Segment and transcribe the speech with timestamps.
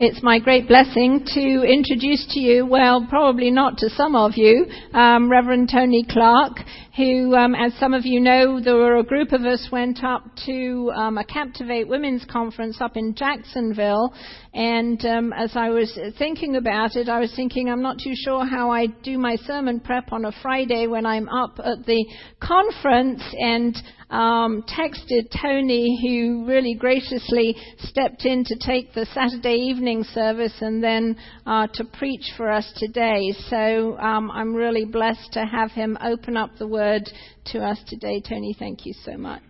[0.00, 4.64] It's my great blessing to introduce to you, well, probably not to some of you,
[4.94, 6.58] um, Reverend Tony Clark,
[6.96, 10.22] who, um, as some of you know, there were a group of us went up
[10.46, 14.14] to um, a Captivate Women's Conference up in Jacksonville,
[14.54, 18.46] and um, as I was thinking about it, I was thinking I'm not too sure
[18.46, 22.06] how I do my sermon prep on a Friday when I'm up at the
[22.40, 23.76] conference, and
[24.10, 30.82] um, texted Tony, who really graciously stepped in to take the Saturday evening service and
[30.82, 33.32] then uh, to preach for us today.
[33.48, 37.08] So um, I'm really blessed to have him open up the word
[37.46, 38.22] to us today.
[38.26, 39.42] Tony, thank you so much.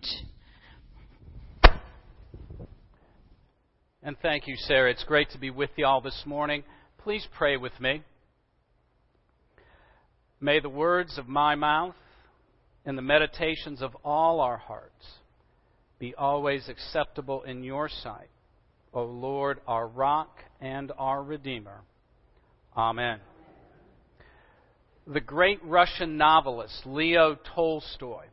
[4.01, 4.91] And thank you, Sarah.
[4.91, 6.63] It's great to be with you all this morning.
[6.99, 8.01] Please pray with me.
[10.41, 11.95] May the words of my mouth
[12.89, 15.05] and the meditations of all our hearts
[15.99, 18.31] be always acceptable in your sight,
[18.95, 21.81] O Lord, our rock and our Redeemer.
[22.75, 23.19] Amen.
[25.05, 28.25] The great Russian novelist Leo Tolstoy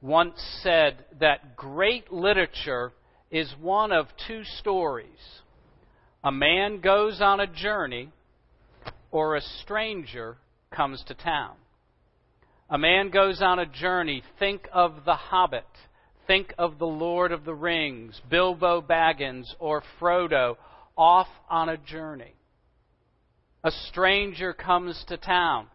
[0.00, 2.92] once said that great literature
[3.30, 5.42] is one of two stories.
[6.24, 8.08] A man goes on a journey,
[9.10, 10.38] or a stranger
[10.70, 11.56] comes to town.
[12.72, 14.22] A man goes on a journey.
[14.38, 15.66] Think of The Hobbit.
[16.28, 20.56] Think of The Lord of the Rings, Bilbo Baggins, or Frodo
[20.96, 22.32] off on a journey.
[23.64, 25.66] A stranger comes to town.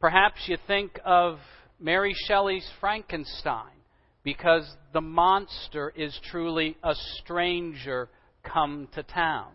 [0.00, 1.38] Perhaps you think of
[1.78, 3.82] Mary Shelley's Frankenstein
[4.24, 8.08] because the monster is truly a stranger
[8.42, 9.52] come to town.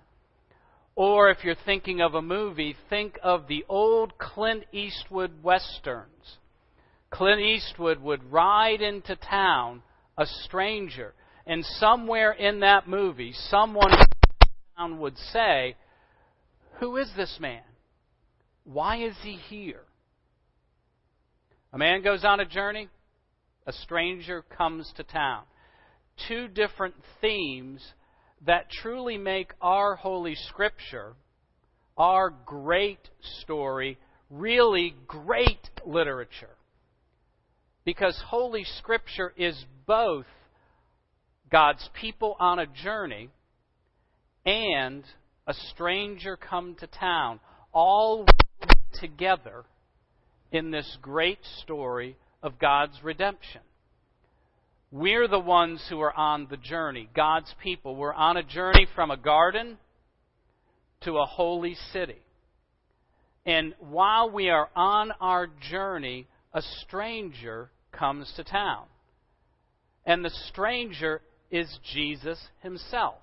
[0.96, 6.38] Or if you're thinking of a movie, think of the old Clint Eastwood westerns
[7.10, 9.82] Clint Eastwood would ride into town
[10.18, 11.14] a stranger,
[11.46, 13.92] and somewhere in that movie, someone
[14.78, 15.76] town would say,
[16.80, 17.62] Who is this man?
[18.66, 19.84] Why is he here?
[21.72, 22.90] A man goes on a journey,
[23.66, 25.44] a stranger comes to town.
[26.28, 27.86] Two different themes
[28.46, 31.14] that truly make our Holy Scripture,
[31.98, 33.10] our great
[33.42, 33.98] story,
[34.30, 36.57] really great literature.
[37.88, 39.56] Because Holy Scripture is
[39.86, 40.26] both
[41.50, 43.30] God's people on a journey
[44.46, 45.06] and
[45.48, 47.40] a stranger come to town,
[47.72, 48.26] all
[49.00, 49.64] together
[50.52, 53.62] in this great story of God's redemption.
[54.92, 57.96] We're the ones who are on the journey, God's people.
[57.96, 59.78] We're on a journey from a garden
[61.06, 62.20] to a holy city.
[63.46, 68.86] And while we are on our journey, a stranger comes to town.
[70.06, 71.22] And the stranger
[71.52, 73.16] is Jesus himself.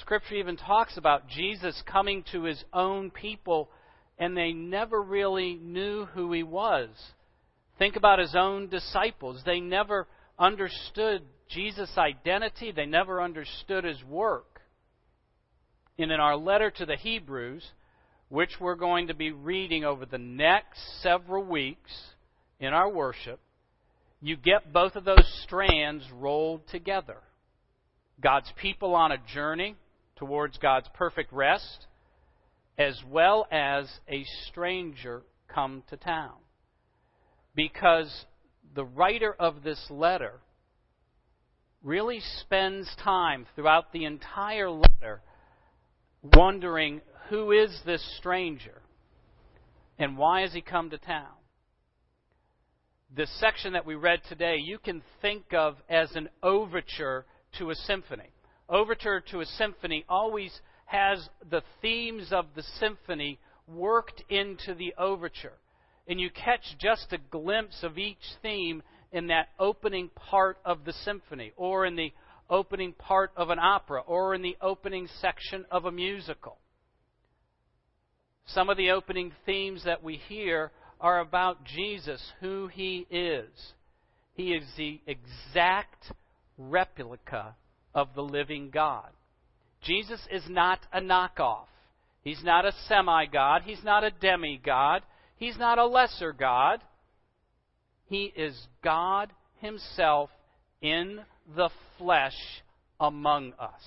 [0.00, 3.70] Scripture even talks about Jesus coming to his own people,
[4.18, 6.88] and they never really knew who he was.
[7.78, 9.42] Think about his own disciples.
[9.44, 10.06] They never
[10.38, 14.60] understood Jesus' identity, they never understood his work.
[15.98, 17.64] And in our letter to the Hebrews,
[18.28, 21.92] which we're going to be reading over the next several weeks,
[22.60, 23.40] in our worship,
[24.20, 27.18] you get both of those strands rolled together.
[28.20, 29.76] God's people on a journey
[30.16, 31.86] towards God's perfect rest,
[32.78, 36.32] as well as a stranger come to town.
[37.54, 38.24] Because
[38.74, 40.40] the writer of this letter
[41.82, 45.20] really spends time throughout the entire letter
[46.22, 48.82] wondering who is this stranger
[49.98, 51.35] and why has he come to town?
[53.14, 57.24] This section that we read today, you can think of as an overture
[57.58, 58.30] to a symphony.
[58.68, 65.58] Overture to a symphony always has the themes of the symphony worked into the overture.
[66.08, 70.92] And you catch just a glimpse of each theme in that opening part of the
[70.92, 72.12] symphony, or in the
[72.50, 76.58] opening part of an opera, or in the opening section of a musical.
[78.46, 80.70] Some of the opening themes that we hear
[81.00, 83.48] are about Jesus, who he is.
[84.34, 86.12] He is the exact
[86.58, 87.54] replica
[87.94, 89.10] of the living God.
[89.82, 91.66] Jesus is not a knockoff.
[92.22, 93.62] He's not a semi God.
[93.64, 95.02] He's not a demigod.
[95.36, 96.80] He's not a lesser God.
[98.08, 100.30] He is God Himself
[100.80, 101.20] in
[101.54, 102.36] the flesh
[103.00, 103.82] among us.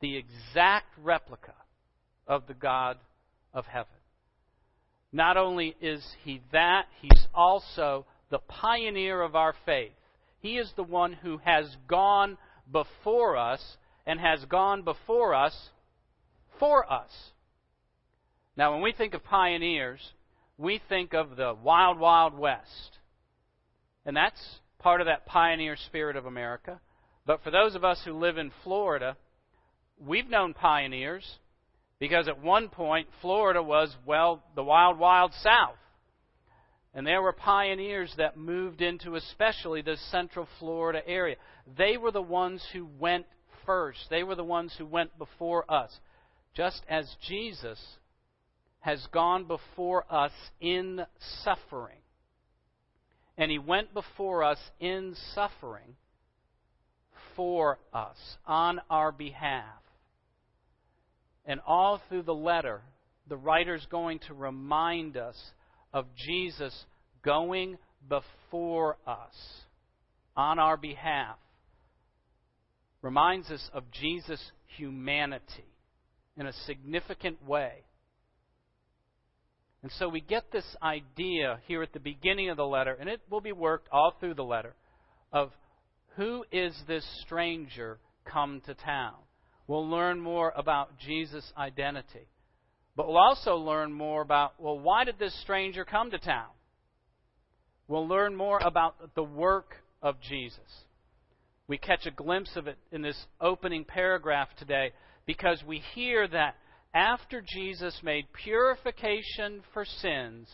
[0.00, 1.54] The exact replica
[2.26, 2.98] of the God
[3.52, 3.86] of heaven.
[5.14, 9.92] Not only is he that, he's also the pioneer of our faith.
[10.40, 12.36] He is the one who has gone
[12.70, 13.76] before us
[14.06, 15.70] and has gone before us
[16.58, 17.12] for us.
[18.56, 20.00] Now, when we think of pioneers,
[20.58, 22.98] we think of the wild, wild west.
[24.04, 26.80] And that's part of that pioneer spirit of America.
[27.24, 29.16] But for those of us who live in Florida,
[29.96, 31.38] we've known pioneers
[31.98, 35.76] because at one point Florida was, well, the wild, wild south.
[36.94, 41.36] And there were pioneers that moved into especially the central Florida area.
[41.76, 43.26] They were the ones who went
[43.66, 43.98] first.
[44.10, 45.90] They were the ones who went before us.
[46.54, 47.80] Just as Jesus
[48.78, 51.04] has gone before us in
[51.42, 51.98] suffering.
[53.36, 55.96] And he went before us in suffering
[57.34, 59.83] for us, on our behalf.
[61.46, 62.80] And all through the letter,
[63.28, 65.36] the writer's going to remind us
[65.92, 66.84] of Jesus
[67.24, 69.34] going before us
[70.36, 71.36] on our behalf.
[73.02, 75.66] Reminds us of Jesus' humanity
[76.36, 77.84] in a significant way.
[79.82, 83.20] And so we get this idea here at the beginning of the letter, and it
[83.28, 84.74] will be worked all through the letter,
[85.30, 85.50] of
[86.16, 89.14] who is this stranger come to town?
[89.66, 92.28] We'll learn more about Jesus' identity.
[92.96, 96.50] But we'll also learn more about, well, why did this stranger come to town?
[97.88, 100.58] We'll learn more about the work of Jesus.
[101.66, 104.92] We catch a glimpse of it in this opening paragraph today
[105.26, 106.56] because we hear that
[106.92, 110.48] after Jesus made purification for sins,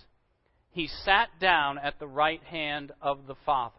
[0.70, 3.74] he sat down at the right hand of the Father.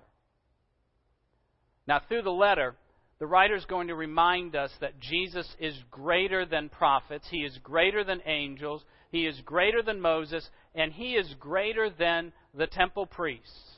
[1.87, 2.75] Now, through the letter,
[3.21, 7.55] the writer is going to remind us that Jesus is greater than prophets, he is
[7.61, 13.05] greater than angels, he is greater than Moses, and he is greater than the temple
[13.05, 13.77] priests.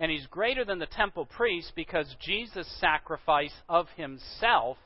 [0.00, 4.78] And he's greater than the temple priests because Jesus' sacrifice of himself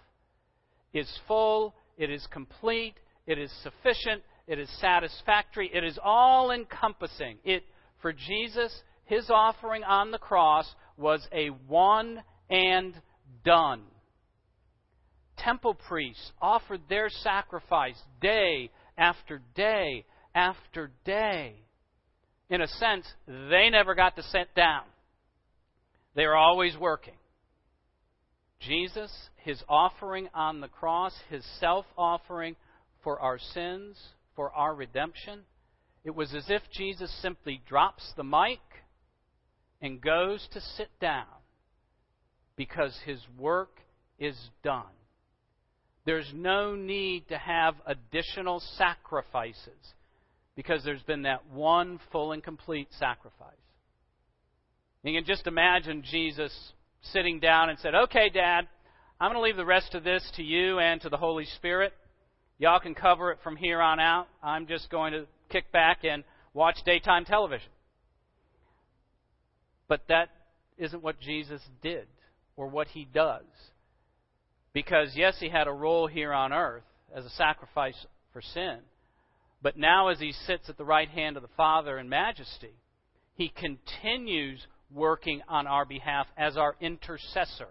[0.93, 2.95] is full, it is complete,
[3.29, 7.39] it is sufficient, it is satisfactory, it is all encompassing.
[7.45, 7.63] It
[8.03, 10.67] for Jesus, his offering on the cross
[10.97, 12.93] was a one and
[13.45, 13.83] done.
[15.39, 21.57] Temple priests offered their sacrifice day after day after day.
[22.49, 24.85] In a sense, they never got to sit down.
[26.15, 27.17] They were always working.
[28.61, 32.57] Jesus, his offering on the cross, his self offering
[33.05, 33.99] for our sins,
[34.35, 35.41] for our redemption,
[36.05, 38.61] it was as if Jesus simply drops the mic
[39.83, 41.27] and goes to sit down
[42.57, 43.81] because his work
[44.19, 44.85] is done.
[46.05, 49.95] There's no need to have additional sacrifices
[50.55, 53.53] because there's been that one full and complete sacrifice.
[55.03, 56.53] You can just imagine Jesus
[57.13, 58.67] sitting down and said, "Okay, Dad,
[59.21, 61.93] I'm going to leave the rest of this to you and to the Holy Spirit.
[62.59, 64.27] Y'all can cover it from here on out.
[64.43, 66.25] I'm just going to kick back and
[66.55, 67.71] watch daytime television."
[69.89, 70.31] But that
[70.79, 72.09] isn't what Jesus did
[72.57, 73.45] or what he does.
[74.73, 78.79] Because, yes, he had a role here on earth as a sacrifice for sin.
[79.63, 82.75] But now, as he sits at the right hand of the Father in majesty,
[83.35, 87.69] he continues working on our behalf as our intercessor.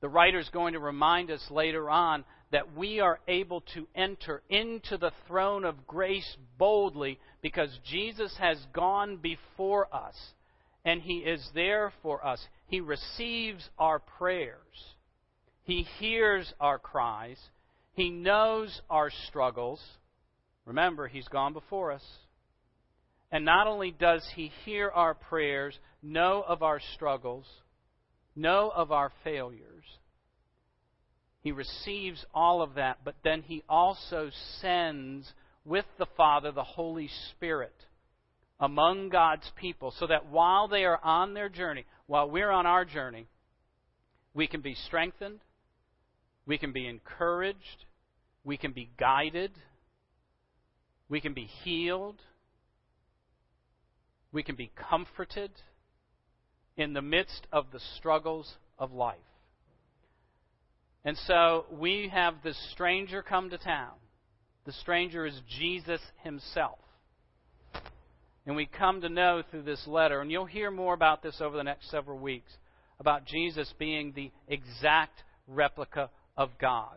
[0.00, 4.42] The writer is going to remind us later on that we are able to enter
[4.48, 10.14] into the throne of grace boldly because Jesus has gone before us
[10.84, 12.46] and He is there for us.
[12.66, 14.94] He receives our prayers,
[15.62, 17.38] He hears our cries,
[17.92, 19.82] He knows our struggles.
[20.64, 22.04] Remember, He's gone before us.
[23.30, 27.46] And not only does He hear our prayers, know of our struggles,
[28.34, 29.84] know of our failures,
[31.42, 34.30] He receives all of that, but then He also
[34.60, 35.32] sends
[35.64, 37.74] with the Father the Holy Spirit
[38.58, 42.84] among God's people so that while they are on their journey, while we're on our
[42.84, 43.26] journey,
[44.34, 45.40] we can be strengthened,
[46.46, 47.84] we can be encouraged,
[48.44, 49.50] we can be guided,
[51.08, 52.20] we can be healed,
[54.32, 55.50] we can be comforted
[56.76, 59.16] in the midst of the struggles of life.
[61.04, 63.94] And so we have this stranger come to town.
[64.64, 66.78] The stranger is Jesus himself.
[68.46, 71.56] And we come to know through this letter, and you'll hear more about this over
[71.56, 72.52] the next several weeks,
[73.00, 76.96] about Jesus being the exact replica of God.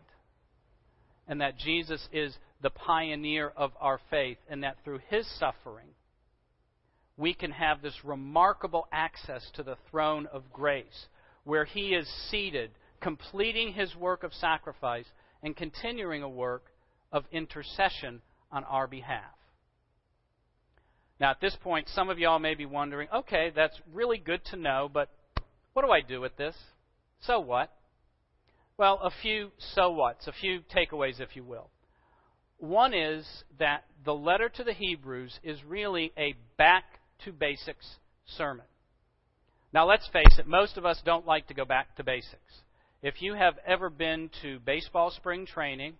[1.26, 5.88] And that Jesus is the pioneer of our faith, and that through his suffering,
[7.16, 11.06] we can have this remarkable access to the throne of grace,
[11.44, 15.06] where he is seated completing his work of sacrifice
[15.42, 16.64] and continuing a work
[17.12, 18.20] of intercession
[18.52, 19.39] on our behalf.
[21.20, 24.56] Now, at this point, some of y'all may be wondering okay, that's really good to
[24.56, 25.10] know, but
[25.74, 26.56] what do I do with this?
[27.20, 27.70] So what?
[28.78, 31.68] Well, a few so whats, a few takeaways, if you will.
[32.56, 33.26] One is
[33.58, 36.84] that the letter to the Hebrews is really a back
[37.24, 37.86] to basics
[38.24, 38.64] sermon.
[39.72, 42.62] Now, let's face it, most of us don't like to go back to basics.
[43.02, 45.94] If you have ever been to baseball spring training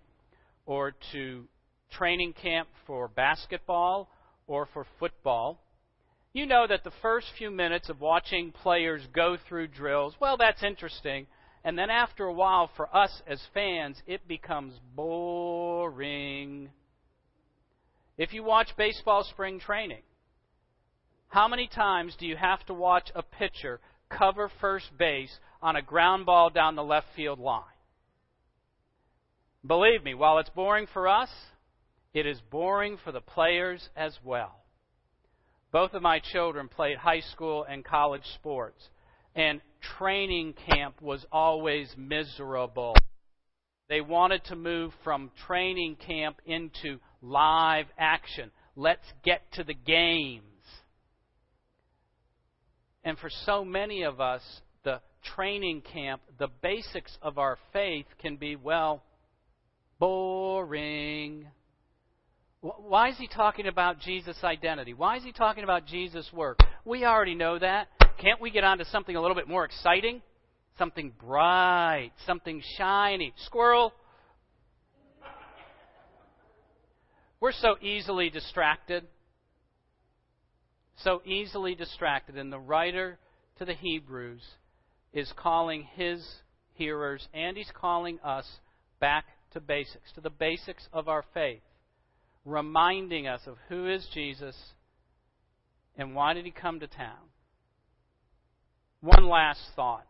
[0.67, 1.45] or to
[1.91, 4.09] training camp for basketball
[4.51, 5.63] or for football,
[6.33, 10.65] you know that the first few minutes of watching players go through drills, well, that's
[10.65, 11.29] interesting.
[11.63, 16.69] And then after a while, for us as fans, it becomes boring.
[18.19, 20.03] If you watch baseball spring training,
[21.29, 23.79] how many times do you have to watch a pitcher
[24.09, 27.63] cover first base on a ground ball down the left field line?
[29.65, 31.31] Believe me, while it's boring for us,
[32.13, 34.57] it is boring for the players as well.
[35.73, 38.83] Both of my children played high school and college sports,
[39.37, 39.61] and
[39.99, 42.95] training camp was always miserable.
[43.89, 48.51] They wanted to move from training camp into live action.
[48.77, 50.45] Let's get to the games.
[53.05, 54.43] And for so many of us,
[54.85, 55.01] the
[55.35, 59.03] training camp, the basics of our faith can be, well,
[59.99, 61.47] boring.
[62.63, 64.93] Why is he talking about Jesus' identity?
[64.93, 66.59] Why is he talking about Jesus' work?
[66.85, 67.89] We already know that.
[68.21, 70.21] Can't we get on to something a little bit more exciting?
[70.79, 73.33] Something bright, something shiny.
[73.47, 73.95] Squirrel.
[77.41, 79.07] We're so easily distracted.
[81.03, 82.37] So easily distracted.
[82.37, 83.19] And the writer
[83.59, 84.43] to the Hebrews
[85.15, 86.23] is calling his
[86.75, 88.47] hearers and he's calling us
[89.01, 91.63] back to basics, to the basics of our faith
[92.45, 94.57] reminding us of who is Jesus
[95.97, 97.29] and why did he come to town.
[99.01, 100.07] One last thought,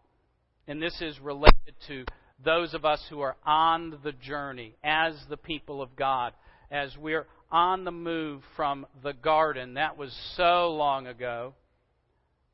[0.67, 2.05] and this is related to
[2.45, 6.33] those of us who are on the journey as the people of God,
[6.71, 11.55] as we're on the move from the garden, that was so long ago,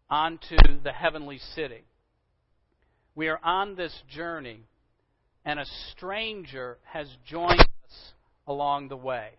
[0.08, 1.84] onto the heavenly city.
[3.14, 4.60] We are on this journey,
[5.44, 8.12] and a stranger has joined us
[8.46, 9.30] along the way.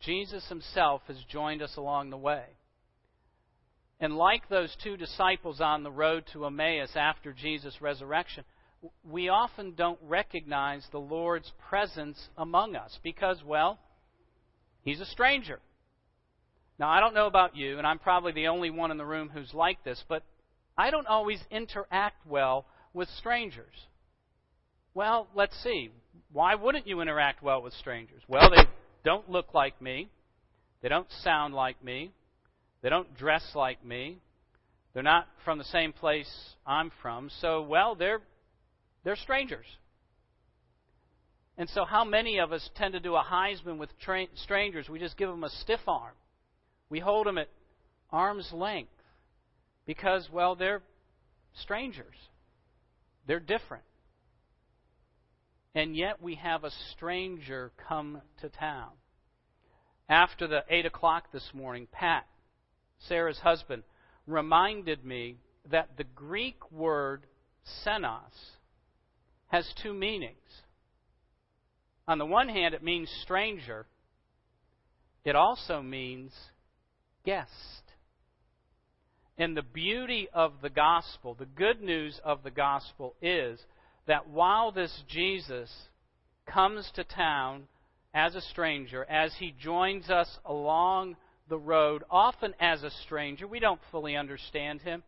[0.00, 2.44] Jesus himself has joined us along the way.
[3.98, 8.44] And like those two disciples on the road to Emmaus after Jesus' resurrection,
[9.08, 13.78] we often don't recognize the Lord's presence among us because, well,
[14.82, 15.60] he's a stranger.
[16.78, 19.30] Now, I don't know about you, and I'm probably the only one in the room
[19.32, 20.22] who's like this, but
[20.76, 23.72] I don't always interact well with strangers.
[24.92, 25.90] Well, let's see.
[26.32, 28.22] Why wouldn't you interact well with strangers?
[28.28, 28.64] Well, they
[29.06, 30.08] don't look like me.
[30.82, 32.10] They don't sound like me.
[32.82, 34.18] They don't dress like me.
[34.92, 36.28] They're not from the same place
[36.66, 37.30] I'm from.
[37.40, 38.20] So, well, they're
[39.04, 39.64] they're strangers.
[41.56, 44.88] And so, how many of us tend to do a Heisman with tra- strangers?
[44.88, 46.14] We just give them a stiff arm.
[46.90, 47.48] We hold them at
[48.10, 48.90] arm's length
[49.86, 50.82] because, well, they're
[51.54, 52.16] strangers.
[53.28, 53.84] They're different
[55.76, 58.88] and yet we have a stranger come to town.
[60.08, 62.26] After the 8 o'clock this morning, Pat,
[62.98, 63.82] Sarah's husband,
[64.26, 65.36] reminded me
[65.70, 67.26] that the Greek word
[67.84, 68.56] xenos
[69.48, 70.38] has two meanings.
[72.08, 73.86] On the one hand, it means stranger,
[75.26, 76.32] it also means
[77.22, 77.50] guest.
[79.36, 83.60] And the beauty of the gospel, the good news of the gospel is
[84.06, 85.70] that while this Jesus
[86.46, 87.64] comes to town
[88.14, 91.16] as a stranger, as he joins us along
[91.48, 95.02] the road, often as a stranger, we don't fully understand him.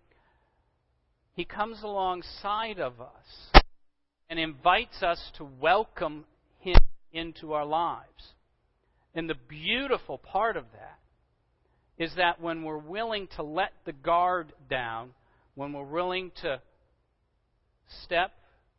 [1.34, 3.62] He comes alongside of us
[4.28, 6.24] and invites us to welcome
[6.58, 6.76] him
[7.12, 8.34] into our lives.
[9.14, 10.98] And the beautiful part of that
[11.96, 15.10] is that when we're willing to let the guard down,
[15.54, 16.60] when we're willing to
[18.04, 18.32] step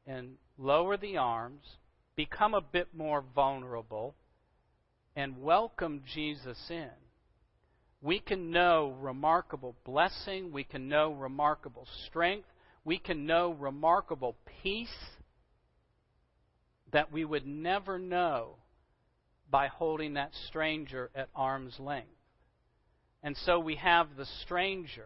[0.10, 1.78] and lower the arms,
[2.16, 4.16] become a bit more vulnerable,
[5.16, 6.90] and welcome Jesus in,
[8.02, 12.48] we can know remarkable blessing, we can know remarkable strength,
[12.84, 14.88] we can know remarkable peace
[16.92, 18.56] that we would never know
[19.52, 22.10] by holding that stranger at arm's length.
[23.22, 25.06] And so we have the stranger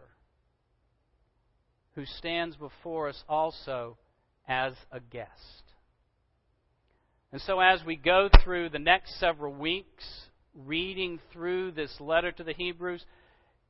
[1.95, 3.97] who stands before us also
[4.47, 5.29] as a guest.
[7.31, 10.03] And so, as we go through the next several weeks,
[10.55, 13.03] reading through this letter to the Hebrews,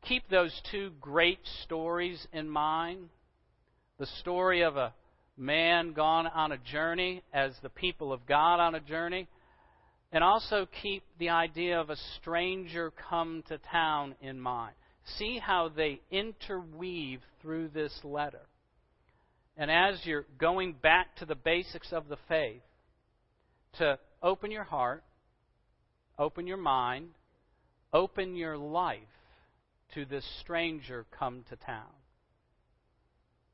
[0.02, 3.10] keep those two great stories in mind
[4.00, 4.94] the story of a
[5.38, 9.28] man gone on a journey as the people of God on a journey,
[10.12, 14.76] and also keep the idea of a stranger come to town in mind.
[15.18, 18.42] See how they interweave through this letter.
[19.56, 22.62] And as you're going back to the basics of the faith,
[23.78, 25.04] to open your heart,
[26.18, 27.10] open your mind,
[27.92, 29.00] open your life
[29.94, 31.92] to this stranger come to town.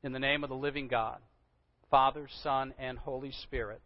[0.02, 1.18] In the name of the living God,
[1.90, 3.82] Father, Son, and Holy Spirit.